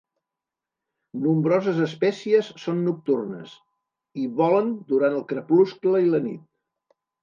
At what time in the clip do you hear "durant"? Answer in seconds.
4.93-5.23